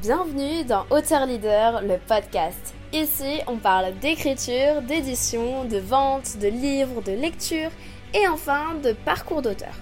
Bienvenue 0.00 0.64
dans 0.64 0.86
Auteur 0.90 1.26
Leader, 1.26 1.82
le 1.82 1.98
podcast. 1.98 2.72
Ici, 2.92 3.40
on 3.48 3.56
parle 3.56 3.98
d'écriture, 3.98 4.80
d'édition, 4.82 5.64
de 5.64 5.78
vente, 5.78 6.38
de 6.38 6.46
livres, 6.46 7.02
de 7.02 7.10
lecture 7.10 7.70
et 8.14 8.28
enfin 8.28 8.76
de 8.76 8.92
parcours 8.92 9.42
d'auteur. 9.42 9.74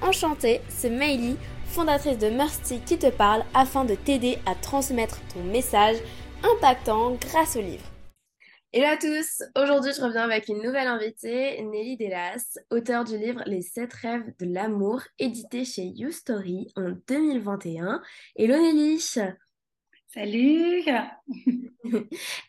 Enchantée, 0.00 0.62
c'est 0.70 0.88
Meili, 0.88 1.36
fondatrice 1.66 2.16
de 2.16 2.30
Mercy 2.30 2.80
qui 2.80 2.98
te 2.98 3.10
parle 3.10 3.44
afin 3.52 3.84
de 3.84 3.94
t'aider 3.94 4.38
à 4.46 4.54
transmettre 4.54 5.20
ton 5.34 5.42
message 5.44 5.96
impactant 6.42 7.18
grâce 7.20 7.56
au 7.56 7.60
livre. 7.60 7.84
Hello 8.72 8.86
à 8.86 8.96
tous, 8.96 9.42
aujourd'hui 9.56 9.92
je 9.94 10.02
reviens 10.02 10.24
avec 10.24 10.48
une 10.48 10.62
nouvelle 10.62 10.88
invitée, 10.88 11.62
Nelly 11.62 11.96
Delas, 11.96 12.58
auteure 12.70 13.04
du 13.04 13.18
livre 13.18 13.42
Les 13.46 13.62
7 13.62 13.92
rêves 13.92 14.32
de 14.38 14.46
l'amour, 14.46 15.02
édité 15.18 15.64
chez 15.64 15.84
YouStory 15.84 16.68
en 16.76 16.92
2021. 17.06 18.02
Hello 18.36 18.56
Nelly 18.56 18.98
Salut 20.08 20.82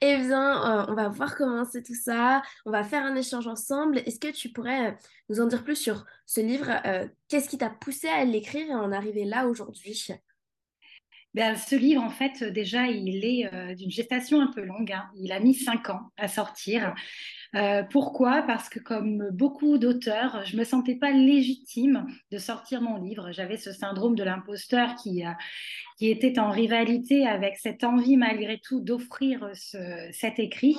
Eh 0.02 0.18
bien, 0.18 0.82
euh, 0.82 0.86
on 0.88 0.94
va 0.94 1.10
voir 1.10 1.36
comment 1.36 1.66
c'est 1.66 1.84
tout 1.84 1.94
ça. 1.96 2.42
On 2.66 2.72
va 2.72 2.86
faire 2.86 3.04
un 3.06 3.16
échange 3.16 3.48
ensemble. 3.48 4.00
Est-ce 4.00 4.20
que 4.20 4.32
tu 4.32 4.50
pourrais 4.50 4.92
euh, 4.92 4.96
nous 5.28 5.42
en 5.42 5.46
dire 5.46 5.64
plus 5.66 5.76
sur 5.76 6.06
ce 6.26 6.40
livre? 6.40 6.70
Euh, 6.86 7.06
Qu'est-ce 7.28 7.50
qui 7.50 7.58
t'a 7.58 7.70
poussé 7.70 8.08
à 8.08 8.24
l'écrire 8.24 8.66
et 8.70 8.74
en 8.74 8.94
arriver 8.94 9.26
là 9.26 9.46
aujourd'hui? 9.48 10.08
Ben, 11.34 11.56
ce 11.56 11.76
livre, 11.76 12.02
en 12.02 12.10
fait, 12.10 12.44
déjà, 12.44 12.88
il 12.88 13.24
est 13.24 13.76
d'une 13.76 13.92
gestation 13.92 14.42
un 14.42 14.52
peu 14.52 14.62
longue. 14.62 14.92
Hein. 14.92 15.10
Il 15.16 15.32
a 15.32 15.40
mis 15.40 15.54
cinq 15.54 15.90
ans 15.90 16.12
à 16.18 16.28
sortir. 16.28 16.94
Euh, 17.56 17.84
pourquoi? 17.84 18.44
Parce 18.44 18.70
que 18.70 18.80
comme 18.80 19.30
beaucoup 19.32 19.78
d'auteurs, 19.78 20.46
je 20.46 20.56
me 20.56 20.64
sentais 20.64 20.96
pas 20.96 21.12
légitime 21.12 22.06
de 22.32 22.38
sortir 22.38 22.82
mon 22.82 22.98
livre. 22.98 23.32
J'avais 23.32 23.58
ce 23.58 23.72
syndrome 23.72 24.16
de 24.16 24.24
l'imposteur 24.24 24.96
qui, 24.96 25.26
euh, 25.26 25.32
qui 25.98 26.10
était 26.10 26.40
en 26.40 26.52
rivalité 26.52 27.26
avec 27.26 27.58
cette 27.58 27.84
envie 27.84 28.18
malgré 28.18 28.60
tout 28.60 28.82
d'offrir 28.82 29.50
cet 29.54 30.38
écrit. 30.40 30.78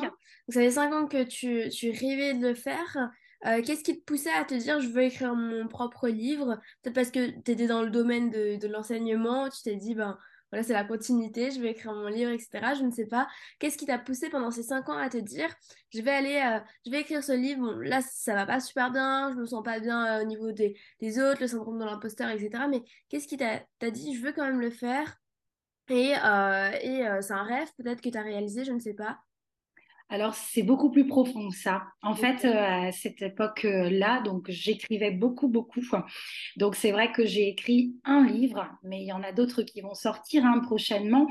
Ça 0.49 0.61
fait 0.61 0.71
cinq 0.71 0.93
ans 0.93 1.07
que 1.07 1.25
tu, 1.25 1.69
tu 1.71 1.91
rêvais 1.91 2.35
de 2.35 2.49
le 2.49 2.55
faire. 2.55 3.11
Euh, 3.47 3.63
qu'est-ce 3.63 3.83
qui 3.83 3.99
te 3.99 4.05
poussait 4.05 4.33
à 4.33 4.45
te 4.45 4.55
dire 4.55 4.81
je 4.81 4.89
veux 4.89 5.03
écrire 5.03 5.35
mon 5.35 5.67
propre 5.67 6.09
livre? 6.09 6.61
Peut-être 6.83 6.95
parce 6.95 7.11
que 7.11 7.31
tu 7.41 7.53
étais 7.53 7.67
dans 7.67 7.83
le 7.83 7.91
domaine 7.91 8.31
de, 8.31 8.57
de 8.57 8.69
l'enseignement, 8.69 9.49
tu 9.49 9.63
t'es 9.63 9.77
dit 9.77 9.95
ben 9.95 10.19
voilà, 10.51 10.63
c'est 10.65 10.73
la 10.73 10.85
continuité, 10.85 11.51
je 11.51 11.61
vais 11.61 11.71
écrire 11.71 11.93
mon 11.95 12.09
livre, 12.09 12.31
etc. 12.31 12.75
Je 12.79 12.85
ne 12.85 12.91
sais 12.91 13.07
pas. 13.07 13.29
Qu'est-ce 13.59 13.79
qui 13.79 13.87
t'a 13.87 13.99
poussé 13.99 14.31
pendant 14.31 14.51
ces 14.51 14.63
cinq 14.63 14.89
ans 14.89 14.97
à 14.99 15.09
te 15.09 15.17
dire, 15.17 15.49
je 15.95 16.01
vais 16.01 16.11
aller, 16.11 16.37
euh, 16.37 16.61
je 16.85 16.91
vais 16.91 17.01
écrire 17.01 17.23
ce 17.23 17.33
livre. 17.33 17.61
Bon, 17.61 17.79
là, 17.79 18.01
ça 18.03 18.35
va 18.35 18.47
pas 18.47 18.61
super 18.61 18.91
bien, 18.91 19.31
je 19.33 19.37
me 19.37 19.47
sens 19.47 19.63
pas 19.63 19.81
bien 19.81 20.19
euh, 20.19 20.23
au 20.23 20.27
niveau 20.27 20.53
des, 20.53 20.75
autres, 21.21 21.41
le 21.41 21.47
syndrome 21.47 21.79
de 21.79 21.85
l'imposteur, 21.85 22.29
etc. 22.31 22.65
Mais 22.69 22.83
qu'est-ce 23.09 23.29
qui 23.29 23.37
t'a 23.37 23.91
dit, 23.91 24.15
je 24.17 24.23
veux 24.23 24.33
quand 24.33 24.45
même 24.45 24.61
le 24.61 24.71
faire? 24.71 25.17
Et, 25.89 26.15
euh, 26.25 26.71
et 26.83 27.05
c'est 27.23 27.33
un 27.33 27.43
rêve 27.43 27.69
peut-être 27.77 28.01
que 28.01 28.09
tu 28.11 28.19
as 28.19 28.23
réalisé, 28.23 28.65
je 28.65 28.73
ne 28.73 28.79
sais 28.79 28.95
pas. 28.95 29.19
Alors, 30.13 30.35
c'est 30.35 30.65
beaucoup 30.65 30.91
plus 30.91 31.07
profond 31.07 31.51
que 31.51 31.57
ça. 31.57 31.85
En 32.03 32.17
fait, 32.17 32.45
euh, 32.45 32.89
à 32.89 32.91
cette 32.91 33.23
époque-là, 33.23 34.21
donc 34.23 34.51
j'écrivais 34.51 35.13
beaucoup, 35.13 35.47
beaucoup. 35.47 35.83
Donc, 36.57 36.75
c'est 36.75 36.91
vrai 36.91 37.13
que 37.13 37.25
j'ai 37.25 37.47
écrit 37.47 37.95
un 38.05 38.27
livre, 38.27 38.69
mais 38.83 39.03
il 39.03 39.07
y 39.07 39.13
en 39.13 39.23
a 39.23 39.31
d'autres 39.31 39.63
qui 39.63 39.83
vont 39.83 39.95
sortir 39.95 40.45
hein, 40.45 40.59
prochainement. 40.65 41.29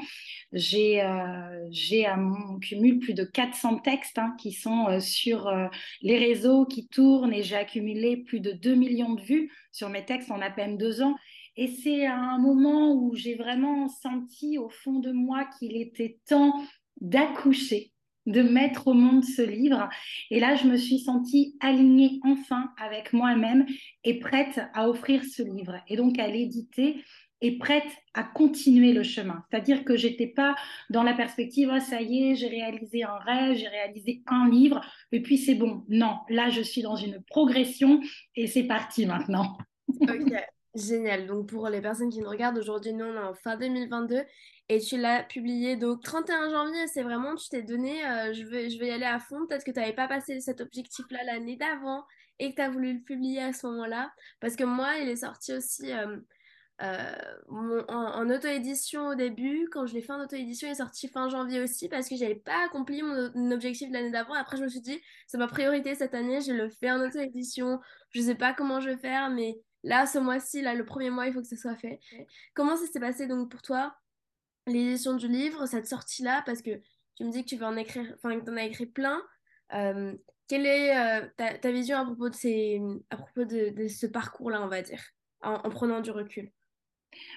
J'ai 0.53 1.01
euh, 1.01 2.05
à 2.07 2.15
mon 2.15 2.57
cumul 2.59 2.99
plus 2.99 3.13
de 3.13 3.25
400 3.25 3.79
textes 3.79 4.17
hein, 4.17 4.33
qui 4.39 4.53
sont 4.53 4.87
euh, 4.87 5.01
sur 5.01 5.51
les 6.01 6.17
réseaux, 6.17 6.65
qui 6.65 6.87
tournent, 6.87 7.33
et 7.33 7.43
j'ai 7.43 7.57
accumulé 7.57 8.15
plus 8.15 8.39
de 8.39 8.53
2 8.53 8.75
millions 8.75 9.13
de 9.13 9.21
vues 9.21 9.51
sur 9.73 9.89
mes 9.89 10.05
textes 10.05 10.31
en 10.31 10.39
à 10.39 10.49
peine 10.49 10.77
deux 10.77 11.01
ans. 11.01 11.15
Et 11.57 11.67
c'est 11.67 12.05
un 12.05 12.37
moment 12.37 12.93
où 12.93 13.13
j'ai 13.13 13.35
vraiment 13.35 13.89
senti 13.89 14.57
au 14.57 14.69
fond 14.69 14.99
de 14.99 15.11
moi 15.11 15.43
qu'il 15.59 15.75
était 15.75 16.17
temps 16.25 16.53
d'accoucher 17.01 17.91
de 18.29 18.41
mettre 18.41 18.87
au 18.87 18.93
monde 18.93 19.23
ce 19.23 19.41
livre. 19.41 19.89
Et 20.29 20.39
là, 20.39 20.55
je 20.55 20.67
me 20.67 20.77
suis 20.77 20.99
sentie 20.99 21.55
alignée 21.59 22.19
enfin 22.23 22.71
avec 22.77 23.11
moi-même 23.13 23.65
et 24.03 24.19
prête 24.19 24.59
à 24.73 24.89
offrir 24.89 25.23
ce 25.23 25.43
livre 25.43 25.75
et 25.87 25.97
donc 25.97 26.19
à 26.19 26.27
l'éditer 26.27 27.03
et 27.41 27.57
prête 27.57 27.89
à 28.13 28.23
continuer 28.23 28.91
le 28.91 29.03
chemin. 29.03 29.43
C'est-à-dire 29.49 29.85
que 29.85 29.95
j'étais 29.95 30.27
pas 30.27 30.55
dans 30.89 31.03
la 31.03 31.13
perspective, 31.13 31.71
oh, 31.73 31.79
ça 31.79 32.01
y 32.01 32.31
est, 32.31 32.35
j'ai 32.35 32.47
réalisé 32.47 33.03
un 33.03 33.17
rêve, 33.17 33.55
j'ai 33.55 33.67
réalisé 33.67 34.21
un 34.27 34.49
livre, 34.49 34.81
et 35.11 35.21
puis 35.21 35.37
c'est 35.37 35.55
bon. 35.55 35.85
Non, 35.87 36.17
là, 36.27 36.49
je 36.49 36.61
suis 36.61 36.81
dans 36.81 36.97
une 36.97 37.21
progression 37.29 38.01
et 38.35 38.47
c'est 38.47 38.63
parti 38.63 39.05
maintenant. 39.05 39.57
Génial. 40.79 41.27
Donc 41.27 41.47
pour 41.49 41.67
les 41.69 41.81
personnes 41.81 42.09
qui 42.09 42.19
nous 42.19 42.29
regardent, 42.29 42.57
aujourd'hui, 42.57 42.93
nous, 42.93 43.05
on 43.05 43.15
est 43.15 43.19
en 43.19 43.33
fin 43.33 43.57
2022 43.57 44.23
et 44.69 44.79
tu 44.79 44.97
l'as 44.97 45.23
publié 45.23 45.75
donc 45.75 46.03
31 46.03 46.49
janvier, 46.51 46.87
c'est 46.87 47.01
vraiment, 47.01 47.35
tu 47.35 47.49
t'es 47.49 47.63
donné, 47.63 48.05
euh, 48.05 48.33
je, 48.33 48.43
vais, 48.45 48.69
je 48.69 48.77
y 48.83 48.91
aller 48.91 49.05
à 49.05 49.19
fond. 49.19 49.47
Peut-être 49.47 49.65
que 49.65 49.71
tu 49.71 49.79
n'avais 49.79 49.93
pas 49.93 50.07
passé 50.07 50.39
cet 50.41 50.61
objectif-là 50.61 51.19
l'année 51.25 51.57
d'avant 51.57 52.03
et 52.37 52.51
que 52.51 52.55
tu 52.55 52.61
as 52.61 52.69
voulu 52.69 52.93
le 52.93 53.01
publier 53.01 53.41
à 53.41 53.53
ce 53.53 53.65
moment-là. 53.67 54.11
Parce 54.39 54.55
que 54.55 54.63
moi, 54.63 54.97
il 54.97 55.09
est 55.09 55.17
sorti 55.17 55.53
aussi 55.53 55.91
euh, 55.91 56.17
euh, 56.81 57.83
en, 57.89 58.29
auto-édition 58.29 59.07
au 59.07 59.15
début. 59.15 59.67
Quand 59.71 59.85
je 59.85 59.93
l'ai 59.95 60.01
fait 60.01 60.13
en 60.13 60.23
auto-édition, 60.23 60.67
il 60.67 60.71
est 60.71 60.75
sorti 60.75 61.07
fin 61.07 61.29
janvier 61.29 61.61
aussi 61.61 61.89
parce 61.89 62.07
que 62.07 62.15
j'avais 62.15 62.35
pas 62.35 62.65
accompli 62.65 63.01
mon, 63.01 63.51
objectif 63.51 63.89
l'année 63.91 64.11
d'avant. 64.11 64.33
Après, 64.35 64.55
je 64.55 64.63
me 64.63 64.69
suis 64.69 64.81
dit, 64.81 65.01
c'est 65.27 65.37
ma 65.37 65.47
priorité 65.47 65.95
cette 65.95 66.13
année, 66.13 66.41
je 66.41 66.53
le 66.53 66.69
fais 66.69 66.91
en 66.91 67.05
auto-édition. 67.05 67.79
Je 68.11 68.21
sais 68.21 68.35
pas 68.35 68.53
comment 68.53 68.79
je 68.79 68.91
vais 68.91 68.97
faire, 68.97 69.29
mais 69.29 69.59
là, 69.83 70.05
ce 70.05 70.19
mois-ci, 70.19 70.61
là, 70.61 70.73
le 70.73 70.85
premier 70.85 71.09
mois, 71.09 71.27
il 71.27 71.33
faut 71.33 71.41
que 71.41 71.47
ce 71.47 71.55
soit 71.55 71.75
fait. 71.75 71.99
Comment 72.53 72.75
ça 72.75 72.85
s'est 72.85 72.99
passé 72.99 73.27
donc 73.27 73.49
pour 73.49 73.61
toi 73.61 73.95
l'édition 74.67 75.15
du 75.15 75.27
livre, 75.27 75.65
cette 75.65 75.87
sortie-là, 75.87 76.43
parce 76.45 76.61
que 76.61 76.81
tu 77.15 77.23
me 77.23 77.31
dis 77.31 77.43
que 77.43 77.49
tu 77.49 77.57
veux 77.57 77.65
en 77.65 77.75
écrire, 77.75 78.13
enfin 78.15 78.39
que 78.39 78.45
tu 78.45 78.51
en 78.51 78.57
as 78.57 78.65
écrit 78.65 78.85
plein. 78.85 79.21
Euh, 79.73 80.15
quelle 80.47 80.65
est 80.65 80.95
euh, 80.95 81.27
ta, 81.37 81.71
vision 81.71 81.97
à 81.97 82.05
propos 82.05 82.29
de, 82.29 82.35
ces, 82.35 82.81
à 83.09 83.17
propos 83.17 83.45
de, 83.45 83.87
ce 83.87 84.05
parcours-là, 84.05 84.61
on 84.61 84.67
va 84.67 84.81
dire, 84.81 85.01
en 85.41 85.69
prenant 85.69 86.01
du 86.01 86.11
recul? 86.11 86.51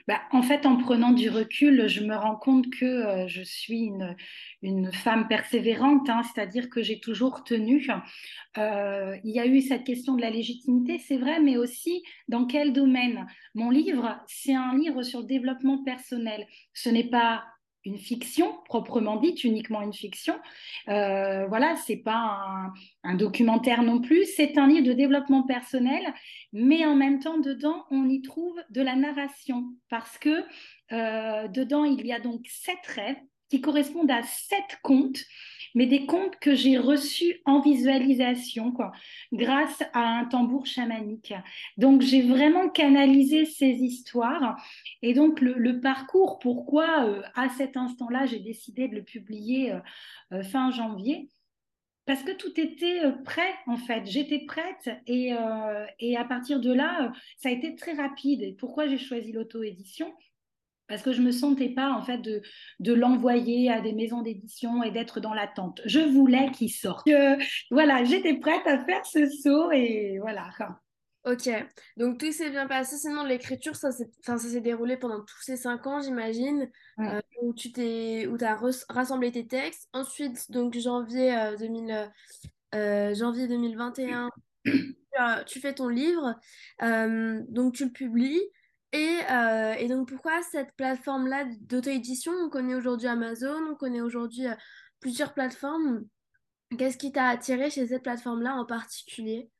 Bah, 0.08 0.20
en 0.32 0.42
fait, 0.42 0.66
en 0.66 0.76
prenant 0.76 1.12
du 1.12 1.30
recul, 1.30 1.88
je 1.88 2.04
me 2.04 2.16
rends 2.16 2.36
compte 2.36 2.70
que 2.70 2.84
euh, 2.84 3.28
je 3.28 3.42
suis 3.42 3.90
une, 4.62 4.92
femme 4.92 5.28
persévérante, 5.28 6.08
hein, 6.08 6.22
c'est-à-dire 6.22 6.68
que 6.70 6.82
j'ai 6.82 7.00
toujours 7.00 7.44
tenu. 7.44 7.86
Euh, 8.58 9.16
il 9.24 9.34
y 9.34 9.40
a 9.40 9.46
eu 9.46 9.60
cette 9.60 9.84
question 9.84 10.14
de 10.14 10.20
la 10.20 10.30
légitimité, 10.30 10.98
c'est 10.98 11.16
vrai, 11.16 11.40
mais 11.40 11.56
aussi 11.56 12.02
dans 12.28 12.46
quel 12.46 12.72
domaine? 12.72 13.26
Mon 13.54 13.70
livre, 13.70 14.20
c'est 14.26 14.54
un 14.54 14.76
livre 14.76 15.02
sur 15.02 15.20
le 15.20 15.26
développement 15.26 15.82
personnel. 15.84 16.46
Ce 16.74 16.88
n'est 16.88 17.08
pas 17.08 17.44
une 17.84 17.98
fiction 17.98 18.54
proprement 18.66 19.16
dite, 19.16 19.44
uniquement 19.44 19.82
une 19.82 19.92
fiction. 19.92 20.34
Euh, 20.88 21.46
voilà, 21.46 21.76
c'est 21.76 21.96
pas 21.96 22.72
un, 23.02 23.14
documentaire 23.14 23.82
non 23.82 24.00
plus. 24.00 24.24
C'est 24.24 24.58
un 24.58 24.66
livre 24.66 24.86
de 24.86 24.92
développement 24.92 25.42
personnel, 25.42 26.02
mais 26.52 26.84
en 26.84 26.94
même 26.94 27.18
temps 27.18 27.38
dedans 27.38 27.84
on 27.90 28.08
y 28.08 28.22
trouve 28.22 28.58
de 28.70 28.82
la 28.82 28.94
narration 28.94 29.64
parce 29.88 30.18
que 30.18 30.44
euh, 30.92 31.48
dedans 31.48 31.84
il 31.84 32.06
y 32.06 32.12
a 32.12 32.20
donc 32.20 32.46
sept 32.48 32.86
rêves 32.86 33.20
qui 33.48 33.60
correspondent 33.60 34.10
à 34.10 34.22
sept 34.22 34.78
contes 34.82 35.20
mais 35.74 35.86
des 35.86 36.06
contes 36.06 36.36
que 36.36 36.54
j'ai 36.54 36.78
reçus 36.78 37.40
en 37.44 37.60
visualisation, 37.60 38.72
quoi, 38.72 38.92
grâce 39.32 39.82
à 39.92 40.18
un 40.18 40.24
tambour 40.26 40.66
chamanique. 40.66 41.34
Donc, 41.76 42.02
j'ai 42.02 42.22
vraiment 42.22 42.68
canalisé 42.68 43.44
ces 43.44 43.66
histoires. 43.66 44.56
Et 45.02 45.14
donc, 45.14 45.40
le, 45.40 45.80
parcours, 45.80 46.38
pourquoi 46.38 47.06
euh, 47.06 47.22
à 47.34 47.48
cet 47.48 47.76
instant-là, 47.76 48.26
j'ai 48.26 48.38
décidé 48.38 48.88
de 48.88 48.96
le 48.96 49.02
publier 49.02 49.72
euh, 49.72 49.80
euh, 50.32 50.42
fin 50.42 50.70
janvier? 50.70 51.28
Parce 52.04 52.24
que 52.24 52.32
tout 52.32 52.58
était 52.58 53.00
prêt 53.24 53.54
en 53.68 53.76
fait, 53.76 54.04
j'étais 54.06 54.40
prête 54.40 54.90
et, 55.06 55.30
et, 56.00 56.16
à 56.16 56.24
partir 56.24 56.58
de 56.58 56.72
là, 56.72 57.12
ça 57.36 57.48
a 57.48 57.52
été 57.52 57.76
très 57.76 57.92
rapide. 57.92 58.42
Et 58.42 58.54
pourquoi 58.54 58.88
j'ai 58.88 58.98
choisi 58.98 59.30
l'auto-édition? 59.30 60.12
Parce 60.88 61.02
que 61.02 61.12
je 61.12 61.20
ne 61.20 61.26
me 61.26 61.32
sentais 61.32 61.70
pas 61.70 61.90
en 61.92 62.02
fait 62.02 62.18
de, 62.18 62.42
de 62.80 62.92
l'envoyer 62.92 63.70
à 63.70 63.80
des 63.80 63.92
maisons 63.92 64.22
d'édition 64.22 64.82
et 64.82 64.90
d'être 64.90 65.20
dans 65.20 65.34
l'attente. 65.34 65.80
Je 65.84 66.00
voulais 66.00 66.50
qu'il 66.50 66.70
sorte. 66.70 67.08
voilà, 67.70 68.04
j'étais 68.04 68.34
prête 68.34 68.66
à 68.66 68.84
faire 68.84 69.04
ce 69.06 69.28
saut 69.28 69.70
et 69.72 70.18
voilà. 70.20 70.50
Ok, 71.24 71.48
donc 71.96 72.18
tout 72.18 72.32
s'est 72.32 72.50
bien 72.50 72.66
passé. 72.66 72.96
Sinon, 72.96 73.22
l'écriture, 73.22 73.76
ça 73.76 73.92
s'est 73.92 74.60
déroulé 74.60 74.96
pendant 74.96 75.20
tous 75.20 75.40
ces 75.40 75.56
cinq 75.56 75.86
ans, 75.86 76.00
j'imagine, 76.00 76.68
euh, 76.98 77.20
où 77.40 77.54
tu 77.54 77.70
t'es, 77.70 78.26
où 78.26 78.36
as 78.40 78.58
rassemblé 78.88 79.30
tes 79.30 79.46
textes. 79.46 79.88
Ensuite, 79.92 80.50
donc 80.50 80.76
janvier, 80.76 81.32
2000, 81.60 81.92
euh, 81.92 82.06
euh, 82.74 83.14
janvier 83.14 83.46
2021, 83.46 84.30
tu, 85.46 85.60
fais 85.60 85.74
ton 85.74 85.86
livre, 85.86 86.34
donc 86.80 87.74
tu 87.74 87.84
le 87.84 87.92
publies. 87.92 88.42
Euh, 88.94 89.74
et, 89.74 89.88
donc, 89.88 90.08
pourquoi 90.08 90.42
cette 90.42 90.72
plateforme-là 90.76 91.46
d'auto-édition? 91.60 92.32
On 92.32 92.50
connaît 92.50 92.74
aujourd'hui 92.74 93.08
Amazon, 93.08 93.60
on 93.70 93.74
connaît 93.74 94.00
aujourd'hui 94.00 94.46
euh, 94.46 94.54
plusieurs 95.00 95.32
plateformes. 95.32 96.04
Qu'est-ce 96.78 96.98
qui 96.98 97.12
t'a 97.12 97.28
attiré 97.28 97.70
chez 97.70 97.86
cette 97.86 98.02
plateforme-là 98.02 98.54
en 98.54 98.66
particulier? 98.66 99.50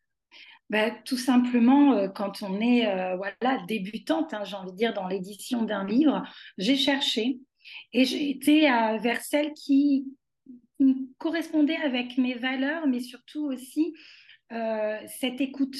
Bah, 0.68 0.90
tout 1.04 1.16
simplement, 1.16 1.92
euh, 1.92 2.08
quand 2.08 2.42
on 2.42 2.60
est 2.60 2.86
voilà, 3.16 3.62
débutante, 3.66 4.34
hein, 4.34 4.44
j'ai 4.44 4.56
envie 4.56 4.72
de 4.72 4.76
dire, 4.76 4.94
dans 4.94 5.08
l'édition 5.08 5.62
d'un 5.62 5.84
livre, 5.84 6.22
j'ai 6.58 6.76
cherché 6.76 7.40
Et 7.92 8.04
j'ai 8.04 8.30
été 8.30 8.62
vers 8.62 9.22
celle 9.22 9.52
qui, 9.54 10.06
correspondait 11.18 11.76
avec 11.76 12.18
mes 12.18 12.34
valeurs, 12.34 12.88
mais 12.88 12.98
surtout 12.98 13.44
aussi 13.44 13.94
cette 14.50 15.40
écoute. 15.40 15.76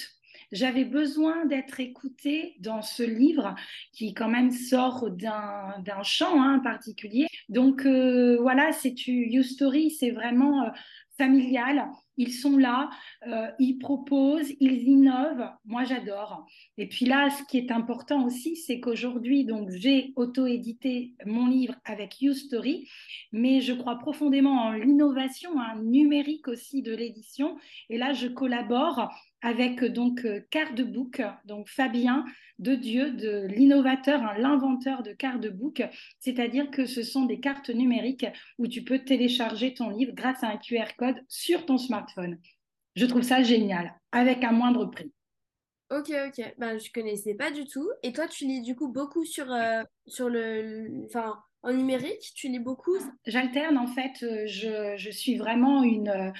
J'avais 0.53 0.85
besoin 0.85 1.47
d'être 1.47 1.81
écoutée 1.81 2.55
dans 2.61 2.83
ce 2.83 3.03
livre 3.03 3.55
qui 3.93 4.15
quand 4.15 4.29
même 4.29 4.53
sort 4.53 5.11
d'un 5.11 6.03
champ 6.03 6.41
hein, 6.41 6.61
particulier. 6.61 7.27
Donc 7.49 7.85
voilà, 7.87 8.73
c'est 8.73 8.95
You 9.07 9.43
Story, 9.43 9.91
c'est 9.91 10.11
vraiment 10.11 10.71
familial. 11.19 11.89
Ils 12.17 12.33
sont 12.33 12.57
là, 12.57 12.91
euh, 13.27 13.49
ils 13.59 13.79
proposent, 13.79 14.53
ils 14.61 14.83
innovent. 14.89 15.49
Moi, 15.65 15.85
j'adore. 15.85 16.47
Et 16.79 16.89
puis 16.89 17.07
là, 17.07 17.31
ce 17.31 17.43
qui 17.45 17.59
est 17.59 17.71
important 17.71 18.25
aussi, 18.25 18.57
c'est 18.57 18.81
qu'aujourd'hui, 18.81 19.45
donc, 19.45 19.71
j'ai 19.71 20.13
auto-édité 20.17 21.15
mon 21.27 21.47
livre 21.47 21.75
avec 21.85 22.21
YouStory, 22.21 22.89
mais 23.33 23.61
je 23.61 23.73
crois 23.73 23.99
profondément 23.99 24.63
en 24.63 24.73
l'innovation 24.73 25.61
un 25.61 25.83
numérique 25.83 26.49
aussi 26.49 26.83
de 26.83 26.95
l'édition. 26.95 27.57
Et 27.89 27.99
là, 27.99 28.13
je 28.13 28.29
collabore 28.29 29.11
avec 29.43 29.85
donc 29.85 30.27
Cardbook, 30.51 31.21
donc 31.45 31.69
Fabien 31.69 32.25
de 32.59 32.77
Dieu, 32.77 33.11
de 33.11 33.47
l'innovateur, 33.49 34.23
hein, 34.23 34.35
l'inventeur 34.39 35.03
de 35.03 35.13
Cardbook, 35.13 35.83
c'est-à-dire 36.21 36.71
que 36.71 36.87
ce 36.87 37.03
sont 37.03 37.25
des 37.25 37.41
cartes 37.41 37.71
numériques 37.71 38.27
où 38.59 38.69
tu 38.69 38.85
peux 38.85 39.01
télécharger 39.01 39.75
ton 39.75 39.91
livre 39.91 40.13
grâce 40.15 40.45
à 40.45 40.49
un 40.49 40.59
QR 40.59 40.95
code 40.97 41.17
sur 41.29 41.67
ton 41.67 41.77
smartphone. 41.77 42.02
Je 42.95 43.07
trouve 43.07 43.23
ça 43.23 43.43
génial, 43.43 43.95
avec 44.13 44.45
un 44.45 44.53
moindre 44.53 44.87
prix. 44.87 45.13
Ok, 45.91 46.11
ok. 46.27 46.55
Ben, 46.59 46.79
je 46.79 46.91
connaissais 46.91 47.35
pas 47.35 47.51
du 47.51 47.67
tout. 47.67 47.91
Et 48.03 48.13
toi, 48.13 48.27
tu 48.27 48.47
lis 48.47 48.63
du 48.63 48.75
coup 48.75 48.89
beaucoup 48.89 49.25
sur, 49.25 49.53
euh, 49.53 49.83
sur 50.07 50.29
le, 50.29 51.05
enfin, 51.05 51.43
en 51.63 51.73
numérique, 51.73 52.33
tu 52.35 52.49
lis 52.49 52.59
beaucoup 52.59 52.97
J'alterne 53.27 53.79
en 53.79 53.87
fait. 53.87 54.23
Euh, 54.23 54.47
je, 54.47 55.11
suis 55.11 55.37
vraiment 55.37 55.83
une, 55.83 56.33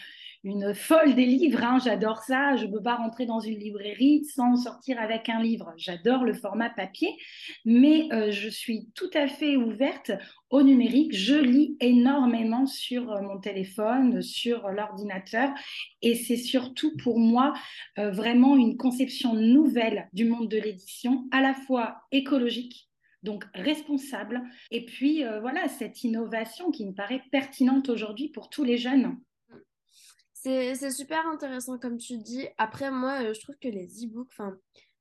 une 0.45 0.75
folle 0.75 1.15
des 1.15 1.27
livres. 1.27 1.63
Hein. 1.63 1.79
J'adore 1.83 2.19
ça. 2.19 2.57
Je 2.57 2.67
ne 2.67 2.73
peux 2.73 2.83
pas 2.83 2.97
rentrer 2.97 3.27
dans 3.27 3.41
une 3.41 3.59
librairie 3.59 4.25
sans 4.25 4.57
sortir 4.57 5.01
avec 5.01 5.29
un 5.29 5.41
livre. 5.41 5.73
J'adore 5.77 6.25
le 6.25 6.35
format 6.35 6.71
papier, 6.71 7.17
mais 7.65 8.09
euh, 8.13 8.31
je 8.33 8.49
suis 8.49 8.89
tout 8.95 9.11
à 9.15 9.29
fait 9.29 9.57
ouverte 9.57 10.11
au 10.51 10.63
numérique. 10.63 11.15
Je 11.15 11.37
lis 11.37 11.77
énormément 11.81 12.67
sur 12.67 13.13
euh, 13.13 13.23
mon 13.23 13.39
téléphone, 13.39 14.23
sur 14.23 14.69
l'ordinateur, 14.69 15.51
et 16.03 16.15
c'est 16.15 16.37
surtout 16.37 16.97
pour 16.97 17.19
moi 17.19 17.53
euh, 17.99 18.11
vraiment 18.11 18.57
une 18.57 18.77
conception 18.77 19.35
nouvelle 19.35 20.09
du 20.13 20.25
monde 20.25 20.49
de 20.49 20.59
l'édition, 20.59 21.25
à 21.31 21.41
la 21.41 21.55
fois 21.55 21.99
écologique 22.11 22.89
donc 23.23 23.45
responsable. 23.55 24.43
Et 24.71 24.85
puis 24.85 25.25
voilà, 25.41 25.69
cette 25.69 26.05
innovation 26.05 26.71
qui 26.71 26.87
me 26.87 26.93
paraît 26.93 27.23
pertinente 27.31 27.89
aujourd'hui 27.89 28.29
pour 28.29 28.51
tous 28.51 28.65
les 28.65 28.77
jeunes. 28.79 29.17
C'est 30.43 30.91
super 30.91 31.25
intéressant 31.29 31.79
comme 31.79 31.99
tu 31.99 32.19
dis. 32.19 32.49
Après, 32.59 32.91
moi, 32.91 33.23
euh, 33.23 33.33
je 33.33 33.41
trouve 33.41 33.55
que 33.61 33.69
les 33.69 34.05
e-books, 34.05 34.33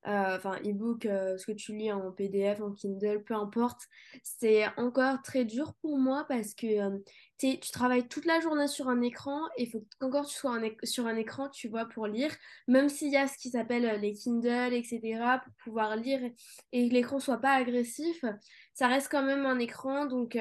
enfin, 0.03 0.33
euh, 0.33 0.38
enfin 0.38 0.59
e-book, 0.65 1.06
euh, 1.06 1.38
ce 1.38 1.45
que 1.45 1.51
tu 1.51 1.75
lis 1.75 1.92
en 1.92 2.12
PDF, 2.12 2.62
en 2.62 2.71
Kindle, 2.71 3.24
peu 3.24 3.33
importe, 3.36 3.81
c'est 4.24 4.65
encore 4.77 5.21
très 5.21 5.45
dur 5.45 5.74
pour 5.81 5.98
moi 5.98 6.25
parce 6.27 6.53
que 6.53 7.01
tu 7.38 7.71
travailles 7.71 8.07
toute 8.07 8.25
la 8.25 8.39
journée 8.39 8.68
sur 8.68 8.88
un 8.88 9.01
écran 9.01 9.39
et 9.57 9.63
il 9.63 9.71
faut 9.71 9.86
qu'encore 10.00 10.25
tu 10.25 10.36
sois 10.36 10.59
sur 10.83 11.07
un 11.07 11.15
écran, 11.15 11.50
tu 11.50 11.68
vois, 11.69 11.86
pour 11.86 12.07
lire, 12.07 12.36
même 12.68 12.89
s'il 12.89 13.12
y 13.12 13.18
a 13.18 13.27
ce 13.27 13.38
qui 13.38 13.50
s'appelle 13.50 14.00
les 14.00 14.13
Kindle, 14.13 14.74
etc., 14.74 15.39
pour 15.44 15.53
pouvoir 15.63 15.95
lire 15.95 16.21
et, 16.71 16.89
que 16.89 16.94
l'écran 16.94 17.19
soit 17.19 17.39
pas 17.39 17.54
agressif, 17.54 18.24
ça 18.74 18.88
reste 18.88 19.09
quand 19.09 19.24
même 19.24 19.45
un 19.45 19.59
écran, 19.59 20.06
donc 20.06 20.38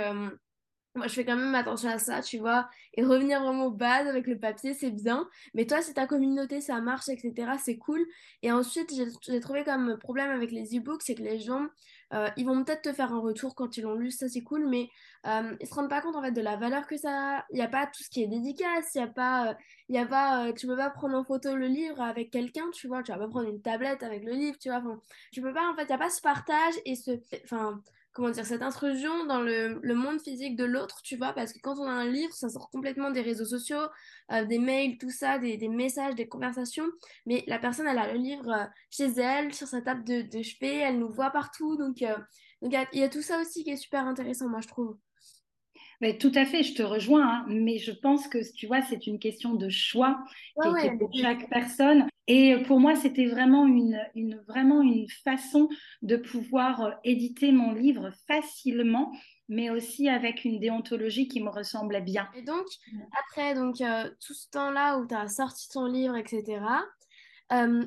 moi, 0.97 1.07
je 1.07 1.15
fais 1.15 1.25
quand 1.25 1.37
même 1.37 1.55
attention 1.55 1.89
à 1.89 1.99
ça, 1.99 2.21
tu 2.21 2.39
vois. 2.39 2.69
Et 2.95 3.05
revenir 3.05 3.41
vraiment 3.41 3.67
aux 3.67 3.71
bases 3.71 4.09
avec 4.09 4.27
le 4.27 4.39
papier, 4.39 4.75
c'est 4.75 4.91
bien. 4.91 5.29
Mais 5.55 5.65
toi, 5.65 5.81
si 5.83 5.95
ta 5.95 6.07
communauté, 6.07 6.61
ça 6.61 6.81
marche, 6.81 7.09
etc., 7.09 7.53
c'est 7.63 7.79
cool. 7.79 8.05
Et 8.43 8.51
ensuite, 8.51 8.93
j'ai 8.93 9.41
trouvé 9.41 9.63
comme 9.63 9.99
problème 9.99 10.31
avec 10.31 10.51
les 10.51 10.77
e-books, 10.77 11.03
c'est 11.03 11.15
que 11.15 11.23
les 11.23 11.39
gens, 11.39 11.67
euh, 12.13 12.29
ils 12.37 12.45
vont 12.45 12.65
peut-être 12.65 12.83
te 12.83 12.93
faire 12.93 13.13
un 13.13 13.21
retour 13.21 13.55
quand 13.55 13.77
ils 13.77 13.83
l'ont 13.83 13.95
lu, 13.95 14.11
ça 14.11 14.29
c'est 14.29 14.43
cool, 14.43 14.69
mais 14.69 14.89
euh, 15.27 15.55
ils 15.61 15.67
se 15.69 15.75
rendent 15.75 15.89
pas 15.89 16.01
compte 16.01 16.17
en 16.17 16.23
fait 16.23 16.33
de 16.33 16.41
la 16.41 16.57
valeur 16.57 16.87
que 16.89 16.97
ça 16.97 17.39
a. 17.39 17.45
Il 17.51 17.57
n'y 17.57 17.63
a 17.63 17.69
pas 17.69 17.87
tout 17.87 18.03
ce 18.03 18.11
qui 18.11 18.23
est 18.25 18.27
dédicace, 18.27 18.95
il 18.97 18.99
n'y 18.99 19.05
a 19.05 19.07
pas, 19.07 19.51
euh, 19.51 19.55
il 19.89 19.95
y 19.95 19.99
a 19.99 20.07
pas 20.07 20.49
euh, 20.49 20.53
tu 20.53 20.67
peux 20.67 20.77
pas 20.77 20.91
prendre 20.91 21.17
en 21.17 21.23
photo 21.25 21.55
le 21.55 21.67
livre 21.67 22.01
avec 22.01 22.31
quelqu'un, 22.31 22.69
tu 22.73 22.89
vois. 22.89 23.03
Tu 23.05 23.13
vas 23.13 23.19
pas 23.19 23.29
prendre 23.29 23.49
une 23.49 23.63
tablette 23.63 24.03
avec 24.03 24.25
le 24.25 24.33
livre, 24.33 24.59
tu 24.59 24.71
vois. 24.71 24.79
Enfin, 24.79 25.01
tu 25.33 25.41
peux 25.41 25.53
pas, 25.53 25.71
en 25.71 25.77
fait, 25.77 25.85
il 25.85 25.89
n'y 25.89 25.95
a 25.95 25.99
pas 25.99 26.11
ce 26.11 26.21
partage 26.21 26.75
et 26.85 26.97
ce. 26.97 27.13
Enfin 27.45 27.81
comment 28.12 28.31
dire, 28.31 28.45
cette 28.47 28.62
intrusion 28.62 29.27
dans 29.27 29.41
le, 29.41 29.95
monde 29.95 30.21
physique 30.21 30.57
de 30.57 30.65
l'autre, 30.65 31.01
tu 31.03 31.17
vois, 31.17 31.33
parce 31.33 31.53
que 31.53 31.59
quand 31.61 31.79
on 31.79 31.87
a 31.87 31.93
un 31.93 32.09
livre, 32.09 32.33
ça 32.33 32.49
sort 32.49 32.71
complètement 32.71 33.11
des 33.11 33.21
réseaux 33.21 33.45
sociaux, 33.45 33.87
euh, 34.33 34.45
des 34.45 34.59
mails, 34.59 34.99
tout 34.99 35.11
ça, 35.11 35.39
des, 35.39 35.69
messages, 35.69 36.15
des 36.15 36.29
conversations, 36.29 36.87
mais 37.27 37.45
la 37.47 37.59
personne, 37.59 37.87
elle 37.87 37.99
a 37.99 38.12
le 38.12 38.19
livre 38.19 38.51
euh, 38.51 38.65
chez 38.91 39.11
elle, 39.21 39.55
sur 39.55 39.69
sa 39.69 39.81
table 39.81 40.05
de, 40.05 40.23
de 40.23 40.43
chevet, 40.43 40.77
elle 40.77 40.99
nous 40.99 41.11
voit 41.11 41.31
partout, 41.31 41.77
donc 41.77 42.03
euh, 42.03 42.17
il 42.62 42.73
y, 42.73 43.03
a 43.03 43.09
tout 43.09 43.23
ça 43.23 43.41
aussi 43.41 43.65
qui 43.65 43.71
est 43.71 43.77
super 43.77 44.07
intéressant, 44.07 44.49
moi, 44.49 44.61
je 44.61 44.69
trouve. 44.69 44.97
Mais 46.03 46.19
tout 46.19 46.33
à 46.35 46.45
fait, 46.45 46.63
je 46.63 46.75
te 46.75 46.83
rejoins, 46.83 47.27
hein, 47.27 47.45
mais 47.49 47.79
je 47.79 47.93
pense 47.93 48.29
que 48.29 48.39
tu 48.55 48.67
vois, 48.67 48.83
c'est 48.83 49.06
une 49.06 49.19
question 49.19 49.55
de 49.55 49.69
choix 49.69 50.23
pour 50.55 50.75
chaque 51.15 51.49
personne. 51.49 52.10
Et 52.32 52.62
pour 52.62 52.79
moi, 52.79 52.94
c'était 52.94 53.27
vraiment 53.27 53.67
une, 53.67 54.00
une, 54.15 54.37
vraiment 54.47 54.82
une 54.82 55.09
façon 55.25 55.69
de 56.00 56.15
pouvoir 56.17 56.81
euh, 56.81 56.91
éditer 57.03 57.50
mon 57.50 57.73
livre 57.73 58.12
facilement, 58.29 59.11
mais 59.49 59.69
aussi 59.69 60.09
avec 60.09 60.44
une 60.44 60.61
déontologie 60.61 61.27
qui 61.27 61.43
me 61.43 61.50
ressemblait 61.50 62.00
bien. 62.00 62.29
Et 62.37 62.43
donc, 62.43 62.67
après 63.21 63.55
donc, 63.56 63.81
euh, 63.81 64.09
tout 64.25 64.32
ce 64.32 64.49
temps-là 64.50 64.99
où 64.99 65.09
tu 65.09 65.15
as 65.17 65.27
sorti 65.27 65.69
ton 65.71 65.87
livre, 65.87 66.17
etc., 66.17 66.62
euh, 67.50 67.85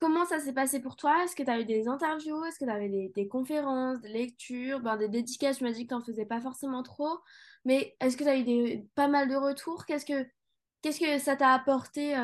comment 0.00 0.24
ça 0.24 0.40
s'est 0.40 0.54
passé 0.54 0.80
pour 0.80 0.96
toi? 0.96 1.22
Est-ce 1.22 1.36
que 1.36 1.42
tu 1.42 1.50
as 1.50 1.60
eu 1.60 1.66
des 1.66 1.86
interviews? 1.86 2.42
Est-ce 2.46 2.58
que 2.58 2.64
tu 2.64 2.70
avais 2.70 3.10
des, 3.14 3.28
conférences, 3.28 4.00
des 4.00 4.08
lectures, 4.08 4.80
ben, 4.80 4.96
des 4.96 5.10
dédicaces 5.10 5.58
Tu 5.58 5.64
m'as 5.64 5.72
dit 5.72 5.82
que 5.82 5.88
tu 5.88 5.94
n'en 5.94 6.02
faisais 6.02 6.24
pas 6.24 6.40
forcément 6.40 6.82
trop. 6.82 7.18
Mais 7.66 7.94
est-ce 8.00 8.16
que 8.16 8.24
tu 8.24 8.30
as 8.30 8.38
eu 8.38 8.44
des, 8.44 8.88
pas 8.94 9.08
mal 9.08 9.28
de 9.28 9.36
retours? 9.36 9.84
Qu'est-ce 9.84 10.06
que, 10.06 10.26
qu'est-ce 10.80 11.00
que 11.00 11.18
ça 11.18 11.36
t'a 11.36 11.52
apporté 11.52 12.14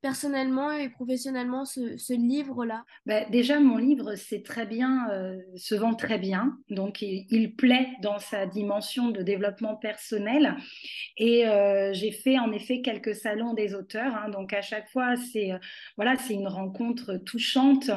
personnellement 0.00 0.72
et 0.72 0.88
professionnellement 0.88 1.64
ce, 1.64 2.14
livre-là? 2.14 2.84
Bah, 3.06 3.24
Déjà, 3.30 3.60
mon 3.60 3.76
livre, 3.76 4.14
c'est 4.16 4.42
très 4.42 4.66
bien, 4.66 5.08
euh, 5.10 5.38
se 5.56 5.74
vend 5.74 5.94
très 5.94 6.18
bien. 6.18 6.56
Donc, 6.70 7.02
il, 7.02 7.54
plaît 7.56 7.88
dans 8.02 8.18
sa 8.18 8.46
dimension 8.46 9.10
de 9.10 9.22
développement 9.22 9.76
personnel. 9.76 10.56
Et 11.16 11.46
euh, 11.46 11.92
j'ai 11.92 12.12
fait 12.12 12.38
en 12.38 12.52
effet 12.52 12.80
quelques 12.80 13.14
salons 13.14 13.54
des 13.54 13.74
auteurs. 13.74 14.14
Hein. 14.14 14.30
donc, 14.30 14.52
à 14.52 14.62
chaque 14.62 14.88
fois, 14.88 15.16
c'est 15.16 15.52
euh, 15.52 15.58
voilà, 15.96 16.16
c'est 16.16 16.34
une 16.34 16.48
rencontre 16.48 17.16
touchante 17.16 17.90